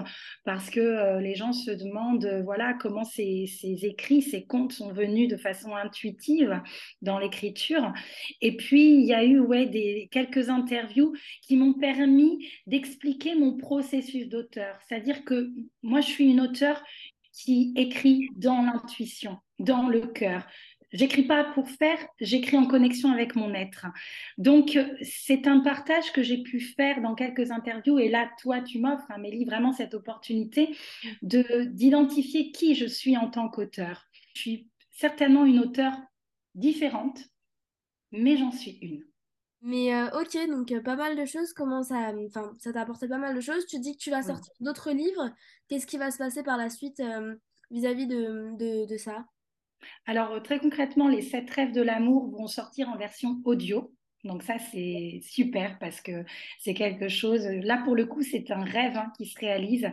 parce 0.43 0.69
que 0.69 1.19
les 1.19 1.35
gens 1.35 1.53
se 1.53 1.71
demandent 1.71 2.41
voilà 2.43 2.73
comment 2.73 3.03
ces, 3.03 3.45
ces, 3.47 3.85
écrits, 3.85 4.21
ces 4.21 4.45
contes 4.45 4.73
sont 4.73 4.91
venus 4.91 5.29
de 5.29 5.37
façon 5.37 5.75
intuitive 5.75 6.61
dans 7.01 7.19
l'écriture. 7.19 7.93
Et 8.41 8.57
puis, 8.57 8.95
il 8.95 9.05
y 9.05 9.13
a 9.13 9.23
eu 9.23 9.39
ouais, 9.39 9.65
des, 9.65 10.09
quelques 10.11 10.49
interviews 10.49 11.13
qui 11.43 11.55
m'ont 11.55 11.73
permis 11.73 11.92
permis 11.93 12.47
d'expliquer 12.67 13.35
mon 13.35 13.57
processus 13.57 14.27
d'auteur. 14.27 14.77
C'est-à-dire 14.87 15.23
que 15.23 15.51
moi, 15.81 16.01
je 16.01 16.07
suis 16.07 16.29
une 16.29 16.41
auteure 16.41 16.83
qui 17.31 17.73
écrit 17.75 18.29
dans 18.35 18.61
l'intuition, 18.61 19.37
dans 19.59 19.87
le 19.87 20.01
cœur. 20.01 20.45
J'écris 20.91 21.23
pas 21.23 21.43
pour 21.43 21.67
faire, 21.67 21.97
j'écris 22.21 22.55
en 22.55 22.67
connexion 22.67 23.11
avec 23.11 23.35
mon 23.35 23.55
être. 23.55 23.87
Donc, 24.37 24.77
c'est 25.01 25.47
un 25.47 25.59
partage 25.61 26.11
que 26.11 26.21
j'ai 26.21 26.43
pu 26.43 26.59
faire 26.59 27.01
dans 27.01 27.15
quelques 27.15 27.49
interviews. 27.49 27.97
Et 27.97 28.09
là, 28.09 28.29
toi, 28.39 28.61
tu 28.61 28.77
m'offres, 28.77 29.09
hein, 29.09 29.17
Mélie, 29.17 29.45
vraiment 29.45 29.73
cette 29.73 29.95
opportunité 29.95 30.75
de 31.23 31.63
d'identifier 31.63 32.51
qui 32.51 32.75
je 32.75 32.85
suis 32.85 33.17
en 33.17 33.27
tant 33.27 33.49
qu'auteur. 33.49 34.05
Je 34.35 34.41
suis 34.41 34.69
certainement 34.91 35.45
une 35.45 35.59
auteure 35.59 35.97
différente, 36.53 37.19
mais 38.11 38.37
j'en 38.37 38.51
suis 38.51 38.77
une. 38.83 39.03
Mais 39.65 39.95
euh, 39.95 40.09
ok, 40.19 40.37
donc 40.49 40.73
euh, 40.73 40.81
pas 40.81 40.97
mal 40.97 41.15
de 41.15 41.23
choses. 41.25 41.53
Comment 41.53 41.83
ça, 41.83 42.11
enfin, 42.27 42.51
ça 42.59 42.73
t'a 42.73 42.81
apporté 42.81 43.07
pas 43.07 43.17
mal 43.17 43.33
de 43.33 43.39
choses. 43.39 43.65
Tu 43.65 43.79
dis 43.79 43.93
que 43.95 44.01
tu 44.01 44.11
vas 44.11 44.21
sortir 44.21 44.53
d'autres 44.59 44.91
livres. 44.91 45.31
Qu'est-ce 45.69 45.87
qui 45.87 45.97
va 45.97 46.11
se 46.11 46.17
passer 46.17 46.43
par 46.43 46.57
la 46.57 46.69
suite 46.69 46.99
euh, 46.99 47.33
vis-à-vis 47.71 48.05
de, 48.05 48.85
de, 48.85 48.97
ça? 48.97 49.25
Alors 50.05 50.43
très 50.43 50.59
concrètement, 50.59 51.07
les 51.07 51.21
sept 51.21 51.49
rêves 51.49 51.71
de 51.71 51.81
l'amour 51.81 52.29
vont 52.29 52.47
sortir 52.47 52.89
en 52.89 52.97
version 52.97 53.41
audio. 53.45 53.93
Donc 54.23 54.41
ça, 54.43 54.57
c'est 54.71 55.19
super 55.21 55.77
parce 55.79 55.99
que 55.99 56.23
c'est 56.59 56.73
quelque 56.73 57.09
chose, 57.09 57.45
là 57.45 57.81
pour 57.83 57.95
le 57.95 58.05
coup, 58.05 58.21
c'est 58.21 58.51
un 58.51 58.63
rêve 58.63 58.95
hein, 58.95 59.11
qui 59.17 59.25
se 59.25 59.37
réalise. 59.37 59.89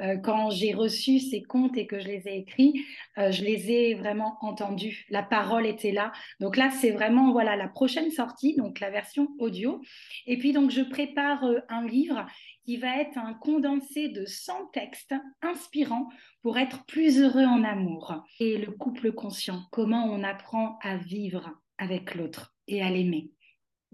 Euh, 0.00 0.16
quand 0.16 0.50
j'ai 0.50 0.72
reçu 0.72 1.18
ces 1.18 1.42
contes 1.42 1.76
et 1.76 1.86
que 1.86 2.00
je 2.00 2.06
les 2.06 2.26
ai 2.26 2.38
écrits, 2.38 2.82
euh, 3.18 3.30
je 3.30 3.44
les 3.44 3.70
ai 3.70 3.94
vraiment 3.94 4.38
entendus. 4.40 5.04
La 5.10 5.22
parole 5.22 5.66
était 5.66 5.92
là. 5.92 6.12
Donc 6.40 6.56
là, 6.56 6.70
c'est 6.70 6.92
vraiment 6.92 7.32
voilà 7.32 7.56
la 7.56 7.68
prochaine 7.68 8.10
sortie, 8.10 8.56
donc 8.56 8.80
la 8.80 8.90
version 8.90 9.28
audio. 9.38 9.82
Et 10.26 10.38
puis 10.38 10.52
donc, 10.52 10.70
je 10.70 10.80
prépare 10.80 11.44
euh, 11.44 11.60
un 11.68 11.86
livre 11.86 12.26
qui 12.64 12.78
va 12.78 12.96
être 13.00 13.18
un 13.18 13.34
condensé 13.34 14.08
de 14.08 14.24
100 14.24 14.68
textes 14.72 15.14
inspirants 15.42 16.08
pour 16.40 16.56
être 16.56 16.86
plus 16.86 17.20
heureux 17.20 17.44
en 17.44 17.62
amour. 17.64 18.24
Et 18.40 18.56
le 18.56 18.72
couple 18.72 19.12
conscient, 19.12 19.62
comment 19.70 20.06
on 20.06 20.22
apprend 20.22 20.78
à 20.82 20.96
vivre 20.96 21.50
avec 21.76 22.14
l'autre 22.14 22.54
et 22.66 22.82
à 22.82 22.88
l'aimer. 22.88 23.33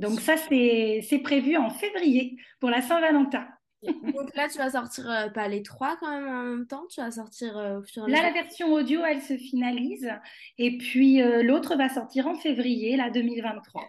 Donc 0.01 0.21
ça, 0.21 0.37
c'est 0.37 1.21
prévu 1.23 1.57
en 1.57 1.71
février 1.71 2.37
pour 2.59 2.71
la 2.71 2.81
Saint-Valentin. 2.81 3.47
Donc 3.83 4.35
là, 4.35 4.49
tu 4.49 4.59
vas 4.59 4.71
sortir 4.71 5.11
euh, 5.11 5.29
pas 5.29 5.49
les 5.49 5.63
trois 5.63 5.97
quand 5.99 6.11
même 6.11 6.29
en 6.29 6.43
même 6.43 6.67
temps, 6.67 6.87
tu 6.91 7.01
vas 7.01 7.11
sortir 7.11 7.57
euh, 7.57 7.81
Là, 8.09 8.23
la 8.23 8.33
version 8.33 8.73
audio, 8.73 9.03
elle 9.05 9.23
se 9.23 9.37
finalise. 9.37 10.11
Et 10.59 10.77
puis 10.77 11.23
euh, 11.23 11.43
l'autre 11.43 11.77
va 11.77 11.89
sortir 11.89 12.27
en 12.27 12.35
février, 12.35 12.97
la 12.97 13.11
2023. 13.11 13.85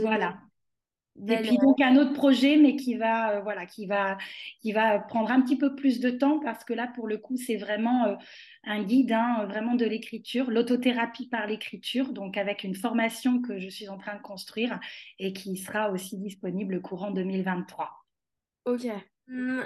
Voilà. 0.00 0.38
Et 1.28 1.36
puis 1.42 1.58
donc 1.58 1.80
un 1.80 1.96
autre 1.96 2.14
projet, 2.14 2.56
mais 2.56 2.76
qui 2.76 2.94
va, 2.94 3.40
voilà, 3.40 3.66
qui 3.66 3.86
va, 3.86 4.16
qui 4.60 4.72
va 4.72 4.98
prendre 4.98 5.30
un 5.30 5.42
petit 5.42 5.56
peu 5.56 5.74
plus 5.74 6.00
de 6.00 6.10
temps 6.10 6.40
parce 6.40 6.64
que 6.64 6.72
là, 6.72 6.90
pour 6.94 7.06
le 7.06 7.18
coup, 7.18 7.36
c'est 7.36 7.56
vraiment 7.56 8.16
un 8.64 8.82
guide, 8.82 9.12
hein, 9.12 9.44
vraiment 9.46 9.74
de 9.74 9.84
l'écriture, 9.84 10.50
l'autothérapie 10.50 11.28
par 11.28 11.46
l'écriture, 11.46 12.12
donc 12.12 12.36
avec 12.36 12.64
une 12.64 12.74
formation 12.74 13.42
que 13.42 13.58
je 13.58 13.68
suis 13.68 13.88
en 13.88 13.98
train 13.98 14.16
de 14.16 14.22
construire 14.22 14.80
et 15.18 15.32
qui 15.32 15.56
sera 15.56 15.90
aussi 15.90 16.16
disponible 16.18 16.80
courant 16.80 17.10
2023. 17.10 17.90
Ok. 18.64 18.86
Mmh. 19.28 19.62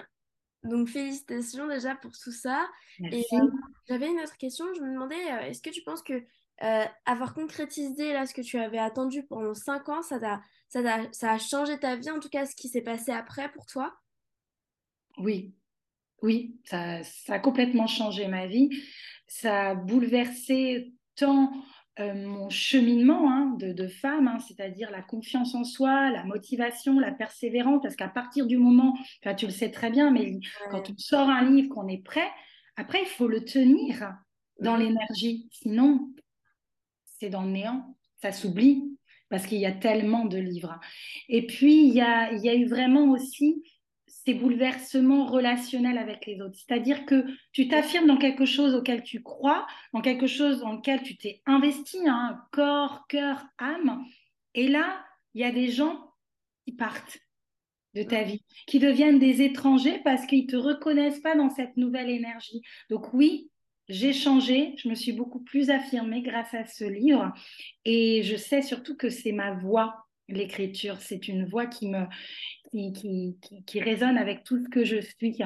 Donc 0.64 0.88
félicitations 0.88 1.68
déjà 1.68 1.94
pour 1.94 2.12
tout 2.12 2.32
ça. 2.32 2.68
Merci. 2.98 3.18
Et 3.18 3.36
euh, 3.36 3.46
j'avais 3.88 4.08
une 4.08 4.20
autre 4.20 4.36
question. 4.36 4.66
Je 4.74 4.80
me 4.80 4.92
demandais, 4.92 5.32
euh, 5.32 5.40
est-ce 5.42 5.62
que 5.62 5.70
tu 5.70 5.82
penses 5.82 6.02
que 6.02 6.24
euh, 6.62 6.84
avoir 7.04 7.34
concrétisé 7.34 8.12
là 8.12 8.26
ce 8.26 8.34
que 8.34 8.40
tu 8.40 8.58
avais 8.58 8.78
attendu 8.78 9.24
pendant 9.24 9.54
5 9.54 9.88
ans, 9.88 10.02
ça, 10.02 10.16
a, 10.22 10.40
ça, 10.68 10.80
a, 10.80 11.12
ça 11.12 11.32
a 11.32 11.38
changé 11.38 11.78
ta 11.78 11.96
vie, 11.96 12.10
en 12.10 12.20
tout 12.20 12.30
cas 12.30 12.46
ce 12.46 12.56
qui 12.56 12.68
s'est 12.68 12.82
passé 12.82 13.12
après 13.12 13.50
pour 13.52 13.66
toi? 13.66 13.94
Oui, 15.18 15.54
oui, 16.22 16.56
ça, 16.64 17.02
ça, 17.04 17.34
a 17.34 17.38
complètement 17.38 17.86
changé 17.86 18.26
ma 18.28 18.46
vie. 18.46 18.70
Ça 19.26 19.70
a 19.70 19.74
bouleversé 19.74 20.94
tant 21.16 21.52
euh, 21.98 22.14
mon 22.14 22.50
cheminement 22.50 23.30
hein, 23.30 23.56
de, 23.58 23.88
femme, 23.88 24.28
hein, 24.28 24.38
c'est-à-dire 24.38 24.90
la 24.90 25.02
confiance 25.02 25.54
en 25.54 25.64
soi, 25.64 26.10
la 26.10 26.24
motivation, 26.24 27.00
la 27.00 27.12
persévérance, 27.12 27.80
parce 27.82 27.96
qu'à 27.96 28.08
partir 28.08 28.46
du 28.46 28.58
moment, 28.58 28.94
tu 29.38 29.46
le 29.46 29.52
sais 29.52 29.70
très 29.70 29.90
bien, 29.90 30.10
mais 30.10 30.38
quand 30.70 30.90
on 30.90 30.98
sort 30.98 31.30
un 31.30 31.50
livre, 31.50 31.70
qu'on 31.70 31.88
est 31.88 32.02
prêt, 32.02 32.28
après, 32.76 33.00
il 33.00 33.08
faut 33.08 33.28
le 33.28 33.44
tenir 33.44 34.14
dans 34.60 34.76
l'énergie. 34.76 35.48
Sinon, 35.50 36.10
c'est 37.18 37.30
dans 37.30 37.42
le 37.42 37.50
néant, 37.50 37.96
ça 38.22 38.32
s'oublie, 38.32 38.96
parce 39.28 39.46
qu'il 39.46 39.58
y 39.58 39.66
a 39.66 39.72
tellement 39.72 40.24
de 40.24 40.38
livres. 40.38 40.78
Et 41.28 41.46
puis, 41.46 41.86
il 41.86 41.94
y 41.94 42.00
a, 42.00 42.32
y 42.32 42.48
a 42.48 42.54
eu 42.54 42.66
vraiment 42.66 43.10
aussi 43.10 43.62
ces 44.06 44.34
bouleversements 44.34 45.26
relationnels 45.26 45.98
avec 45.98 46.26
les 46.26 46.40
autres. 46.40 46.56
C'est-à-dire 46.56 47.06
que 47.06 47.24
tu 47.52 47.68
t'affirmes 47.68 48.06
dans 48.08 48.16
quelque 48.16 48.44
chose 48.44 48.74
auquel 48.74 49.04
tu 49.04 49.22
crois, 49.22 49.66
dans 49.92 50.00
quelque 50.00 50.26
chose 50.26 50.60
dans 50.60 50.72
lequel 50.72 51.02
tu 51.02 51.16
t'es 51.16 51.42
investi, 51.46 51.98
hein, 52.08 52.40
corps, 52.50 53.06
cœur, 53.08 53.44
âme. 53.58 54.04
Et 54.54 54.66
là, 54.66 55.04
il 55.34 55.42
y 55.42 55.44
a 55.44 55.52
des 55.52 55.68
gens 55.68 56.10
qui 56.64 56.72
partent 56.72 57.18
de 57.94 58.02
ta 58.02 58.24
vie, 58.24 58.44
qui 58.66 58.78
deviennent 58.78 59.18
des 59.18 59.42
étrangers 59.42 60.00
parce 60.04 60.26
qu'ils 60.26 60.46
ne 60.46 60.50
te 60.50 60.56
reconnaissent 60.56 61.20
pas 61.20 61.36
dans 61.36 61.50
cette 61.50 61.76
nouvelle 61.76 62.10
énergie. 62.10 62.62
Donc 62.90 63.14
oui, 63.14 63.50
j'ai 63.88 64.12
changé, 64.12 64.74
je 64.78 64.88
me 64.88 64.94
suis 64.94 65.12
beaucoup 65.12 65.40
plus 65.40 65.70
affirmée 65.70 66.22
grâce 66.22 66.54
à 66.54 66.64
ce 66.66 66.84
livre 66.84 67.32
et 67.84 68.22
je 68.22 68.36
sais 68.36 68.62
surtout 68.62 68.96
que 68.96 69.10
c'est 69.10 69.32
ma 69.32 69.52
voix 69.52 70.06
l'écriture. 70.28 71.00
C'est 71.00 71.28
une 71.28 71.46
voix 71.46 71.66
qui 71.66 71.88
me 71.88 72.04
qui, 72.70 73.38
qui, 73.64 73.80
résonne 73.80 74.18
avec 74.18 74.44
tout 74.44 74.62
ce 74.62 74.68
que 74.68 74.84
je 74.84 75.00
suis. 75.00 75.38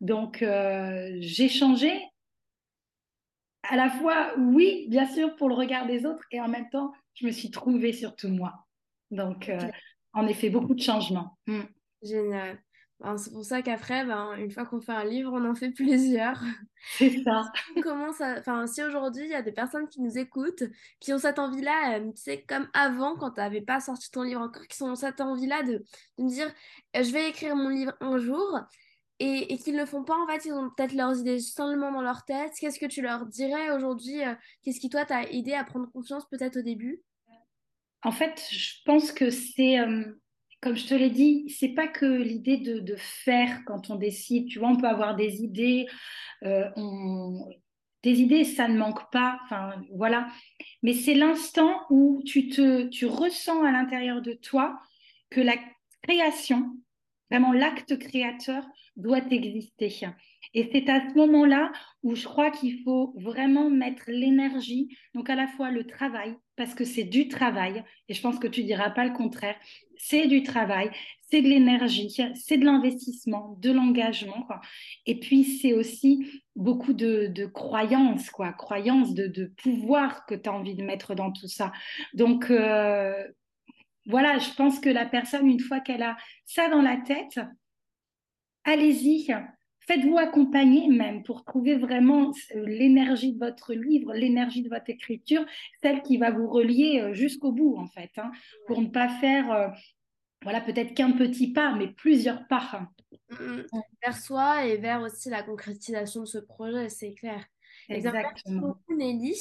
Donc, 0.00 0.42
euh, 0.42 1.16
j'ai 1.20 1.48
changé 1.48 1.92
à 3.62 3.76
la 3.76 3.88
fois, 3.88 4.34
oui, 4.38 4.86
bien 4.88 5.06
sûr, 5.06 5.34
pour 5.36 5.48
le 5.48 5.54
regard 5.54 5.86
des 5.86 6.04
autres, 6.04 6.24
et 6.30 6.40
en 6.40 6.48
même 6.48 6.68
temps, 6.68 6.92
je 7.14 7.26
me 7.26 7.30
suis 7.30 7.50
trouvée 7.50 7.92
surtout 7.92 8.28
moi. 8.28 8.66
Donc, 9.10 9.48
euh, 9.48 9.58
en 10.12 10.26
effet, 10.26 10.50
beaucoup 10.50 10.74
de 10.74 10.82
changements. 10.82 11.38
Mm. 11.46 11.62
Génial. 12.02 12.58
Ben, 13.00 13.16
c'est 13.16 13.32
pour 13.32 13.44
ça 13.44 13.60
qu'après, 13.60 14.04
ben, 14.04 14.34
une 14.36 14.50
fois 14.50 14.64
qu'on 14.64 14.80
fait 14.80 14.92
un 14.92 15.04
livre, 15.04 15.32
on 15.32 15.48
en 15.48 15.54
fait 15.54 15.70
plusieurs. 15.74 16.40
C'est 16.96 17.22
ça. 17.24 17.50
Comment 17.82 18.12
ça... 18.12 18.36
Enfin, 18.38 18.66
si 18.66 18.82
aujourd'hui, 18.82 19.24
il 19.24 19.30
y 19.30 19.34
a 19.34 19.42
des 19.42 19.52
personnes 19.52 19.88
qui 19.88 20.00
nous 20.00 20.16
écoutent, 20.16 20.64
qui 21.00 21.12
ont 21.12 21.18
cette 21.18 21.38
envie-là, 21.38 21.98
euh, 21.98 22.12
tu 22.12 22.22
sais, 22.22 22.44
comme 22.48 22.68
avant, 22.72 23.16
quand 23.16 23.32
tu 23.32 23.40
n'avais 23.40 23.62
pas 23.62 23.80
sorti 23.80 24.10
ton 24.10 24.22
livre 24.22 24.40
encore, 24.40 24.66
qui 24.68 24.82
ont 24.82 24.94
cette 24.94 25.20
envie-là 25.20 25.62
de, 25.62 25.84
de 26.18 26.24
me 26.24 26.28
dire, 26.28 26.52
euh, 26.96 27.02
je 27.02 27.12
vais 27.12 27.28
écrire 27.28 27.56
mon 27.56 27.68
livre 27.68 27.92
un 28.00 28.18
jour, 28.18 28.60
et, 29.18 29.52
et 29.52 29.58
qu'ils 29.58 29.74
ne 29.74 29.80
le 29.80 29.86
font 29.86 30.04
pas, 30.04 30.16
en 30.16 30.26
fait, 30.26 30.44
ils 30.44 30.52
ont 30.52 30.70
peut-être 30.76 30.92
leurs 30.92 31.18
idées 31.18 31.40
seulement 31.40 31.92
dans 31.92 32.02
leur 32.02 32.24
tête. 32.24 32.52
Qu'est-ce 32.58 32.78
que 32.78 32.86
tu 32.86 33.02
leur 33.02 33.26
dirais 33.26 33.70
aujourd'hui 33.70 34.22
euh, 34.24 34.34
Qu'est-ce 34.62 34.80
qui, 34.80 34.88
toi, 34.88 35.04
t'a 35.04 35.24
aidé 35.24 35.54
à 35.54 35.64
prendre 35.64 35.90
confiance 35.92 36.28
peut-être 36.28 36.58
au 36.58 36.62
début? 36.62 37.02
En 38.02 38.12
fait, 38.12 38.46
je 38.50 38.82
pense 38.84 39.12
que 39.12 39.30
c'est 39.30 39.78
comme 40.64 40.76
je 40.76 40.86
te 40.86 40.94
l'ai 40.94 41.10
dit, 41.10 41.54
c'est 41.58 41.74
pas 41.74 41.86
que 41.86 42.06
l'idée 42.06 42.56
de, 42.56 42.96
faire 42.96 43.64
quand 43.66 43.90
on 43.90 43.96
décide. 43.96 44.48
Tu 44.48 44.58
vois, 44.58 44.70
on 44.70 44.78
peut 44.78 44.88
avoir 44.88 45.14
des 45.14 45.42
idées, 45.42 45.86
euh, 46.42 46.70
des 48.02 48.22
idées, 48.22 48.44
ça 48.44 48.66
ne 48.66 48.78
manque 48.78 49.10
pas. 49.12 49.38
Enfin, 49.44 49.74
voilà. 49.94 50.26
Mais 50.82 50.94
c'est 50.94 51.12
l'instant 51.12 51.82
où 51.90 52.22
tu 52.24 52.48
te, 52.48 52.88
tu 52.88 53.04
ressens 53.04 53.62
à 53.62 53.72
l'intérieur 53.72 54.22
de 54.22 54.32
toi 54.32 54.80
que 55.28 55.42
la 55.42 55.56
création, 56.02 56.78
vraiment 57.30 57.52
l'acte 57.52 57.98
créateur, 57.98 58.64
doit 58.96 59.30
exister. 59.30 59.92
Et 60.54 60.70
c'est 60.72 60.88
à 60.88 61.10
ce 61.10 61.14
moment-là 61.14 61.72
où 62.02 62.14
je 62.14 62.24
crois 62.24 62.50
qu'il 62.50 62.82
faut 62.84 63.12
vraiment 63.18 63.68
mettre 63.68 64.04
l'énergie, 64.08 64.96
donc 65.12 65.28
à 65.28 65.34
la 65.34 65.46
fois 65.46 65.70
le 65.70 65.86
travail, 65.86 66.34
parce 66.56 66.74
que 66.74 66.84
c'est 66.84 67.04
du 67.04 67.28
travail, 67.28 67.84
et 68.08 68.14
je 68.14 68.20
pense 68.20 68.38
que 68.38 68.46
tu 68.46 68.62
diras 68.62 68.90
pas 68.90 69.04
le 69.04 69.12
contraire, 69.12 69.56
c'est 69.96 70.26
du 70.26 70.42
travail, 70.42 70.90
c'est 71.30 71.42
de 71.42 71.48
l'énergie, 71.48 72.14
c'est 72.34 72.58
de 72.58 72.64
l'investissement, 72.64 73.56
de 73.60 73.72
l'engagement, 73.72 74.46
et 75.06 75.18
puis 75.18 75.44
c'est 75.44 75.72
aussi 75.72 76.42
beaucoup 76.54 76.92
de, 76.92 77.46
croyances, 77.46 78.30
quoi, 78.30 78.52
croyances 78.52 79.14
de, 79.14 79.52
pouvoir 79.62 80.26
que 80.26 80.34
tu 80.34 80.48
as 80.48 80.52
envie 80.52 80.74
de 80.74 80.84
mettre 80.84 81.14
dans 81.14 81.32
tout 81.32 81.48
ça. 81.48 81.72
Donc, 82.12 82.50
euh, 82.50 83.12
voilà, 84.06 84.38
je 84.38 84.50
pense 84.54 84.80
que 84.80 84.90
la 84.90 85.06
personne, 85.06 85.48
une 85.48 85.60
fois 85.60 85.80
qu'elle 85.80 86.02
a 86.02 86.16
ça 86.44 86.68
dans 86.68 86.82
la 86.82 86.98
tête, 86.98 87.40
allez-y, 88.64 89.34
Faites-vous 89.86 90.18
accompagner 90.18 90.88
même 90.88 91.22
pour 91.22 91.44
trouver 91.44 91.76
vraiment 91.76 92.32
euh, 92.54 92.66
l'énergie 92.66 93.34
de 93.34 93.38
votre 93.38 93.74
livre, 93.74 94.14
l'énergie 94.14 94.62
de 94.62 94.70
votre 94.70 94.88
écriture, 94.88 95.44
celle 95.82 96.02
qui 96.02 96.16
va 96.16 96.30
vous 96.30 96.48
relier 96.48 97.00
euh, 97.00 97.12
jusqu'au 97.12 97.52
bout 97.52 97.76
en 97.76 97.86
fait, 97.86 98.10
hein, 98.16 98.30
pour 98.66 98.80
ne 98.80 98.88
pas 98.88 99.08
faire, 99.08 99.52
euh, 99.52 99.68
voilà, 100.42 100.60
peut-être 100.60 100.94
qu'un 100.94 101.12
petit 101.12 101.52
pas, 101.52 101.74
mais 101.74 101.88
plusieurs 101.88 102.46
pas. 102.48 102.70
Hein. 102.72 102.88
Mmh, 103.30 103.36
mmh. 103.36 103.80
Vers 104.02 104.16
soi 104.16 104.66
et 104.66 104.78
vers 104.78 105.02
aussi 105.02 105.28
la 105.28 105.42
concrétisation 105.42 106.22
de 106.22 106.26
ce 106.26 106.38
projet, 106.38 106.88
c'est 106.88 107.12
clair. 107.12 107.44
Exactement. 107.88 108.22
Merci 108.22 108.60
beaucoup 108.60 108.96
Nelly. 108.96 109.34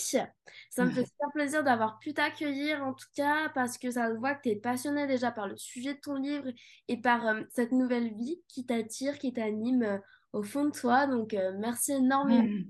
Ça 0.69 0.85
me 0.85 0.91
fait 0.91 1.05
super 1.05 1.31
plaisir 1.33 1.63
d'avoir 1.63 1.99
pu 1.99 2.13
t'accueillir 2.13 2.83
en 2.83 2.93
tout 2.93 3.07
cas 3.15 3.49
parce 3.55 3.77
que 3.77 3.91
ça 3.91 4.09
se 4.11 4.17
voit 4.17 4.35
que 4.35 4.41
tu 4.43 4.49
es 4.49 4.55
passionnée 4.57 5.07
déjà 5.07 5.31
par 5.31 5.47
le 5.47 5.55
sujet 5.55 5.93
de 5.93 5.99
ton 5.99 6.15
livre 6.15 6.49
et 6.89 6.97
par 6.97 7.35
cette 7.51 7.71
nouvelle 7.71 8.13
vie 8.13 8.41
qui 8.49 8.65
t'attire, 8.65 9.17
qui 9.19 9.31
t'anime 9.31 10.01
au 10.33 10.43
fond 10.43 10.65
de 10.65 10.71
toi. 10.71 11.07
Donc, 11.07 11.33
euh, 11.33 11.51
merci 11.57 11.93
énormément. 11.93 12.43
Hmm. 12.43 12.63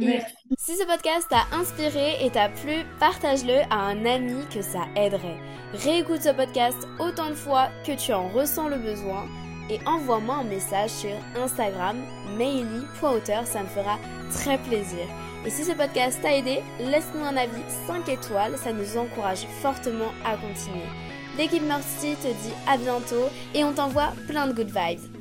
Euh, 0.00 0.18
si 0.56 0.74
ce 0.74 0.86
podcast 0.86 1.26
t'a 1.28 1.44
inspiré 1.54 2.24
et 2.24 2.30
t'a 2.30 2.48
plu, 2.48 2.76
partage-le 2.98 3.60
à 3.70 3.76
un 3.76 4.06
ami 4.06 4.42
que 4.48 4.62
ça 4.62 4.86
aiderait. 4.96 5.38
Réécoute 5.74 6.22
ce 6.22 6.30
podcast 6.30 6.78
autant 6.98 7.28
de 7.28 7.34
fois 7.34 7.68
que 7.86 7.94
tu 7.94 8.14
en 8.14 8.28
ressens 8.30 8.68
le 8.68 8.78
besoin 8.78 9.26
et 9.68 9.78
envoie-moi 9.86 10.36
un 10.36 10.44
message 10.44 10.90
sur 10.90 11.10
Instagram, 11.36 11.98
maily.auteur, 12.38 13.46
ça 13.46 13.62
me 13.62 13.68
fera 13.68 13.98
très 14.30 14.56
plaisir. 14.58 15.06
Et 15.44 15.50
si 15.50 15.62
ce 15.62 15.72
podcast 15.72 16.20
t'a 16.22 16.36
aidé, 16.36 16.62
laisse-nous 16.80 17.24
un 17.24 17.36
avis 17.36 17.62
5 17.86 18.08
étoiles, 18.08 18.56
ça 18.56 18.72
nous 18.72 18.96
encourage 18.96 19.46
fortement 19.60 20.12
à 20.24 20.36
continuer. 20.36 20.88
L'équipe 21.36 21.62
Mercy 21.64 22.14
te 22.16 22.28
dit 22.28 22.54
à 22.66 22.78
bientôt 22.78 23.28
et 23.54 23.62
on 23.62 23.72
t'envoie 23.72 24.12
plein 24.26 24.46
de 24.46 24.52
good 24.52 24.70
vibes. 24.70 25.11